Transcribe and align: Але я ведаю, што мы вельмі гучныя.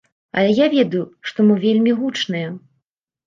Але 0.39 0.53
я 0.59 0.65
ведаю, 0.75 1.01
што 1.31 1.45
мы 1.49 1.59
вельмі 1.65 1.91
гучныя. 1.99 2.49